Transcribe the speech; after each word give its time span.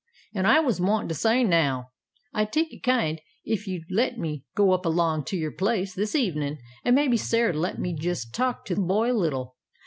An' 0.33 0.47
as 0.47 0.49
I 0.55 0.59
was 0.61 0.81
wantin' 0.81 1.09
to 1.09 1.13
say 1.13 1.43
now, 1.43 1.91
I'd 2.33 2.51
take 2.51 2.73
it 2.73 2.81
kind 2.81 3.21
ef 3.47 3.67
you'd 3.67 3.85
let 3.91 4.17
me 4.17 4.43
go 4.55 4.71
up 4.71 4.83
along 4.83 5.25
to 5.25 5.37
your 5.37 5.51
place 5.51 5.93
this 5.93 6.15
evenin', 6.15 6.57
and 6.83 6.95
maybe 6.95 7.17
Sarah'd 7.17 7.55
let 7.55 7.77
me 7.77 7.93
jest 7.93 8.33
talk 8.33 8.65
to 8.65 8.73
the 8.73 8.81
boy 8.81 9.11
a 9.11 9.13
little. 9.13 9.57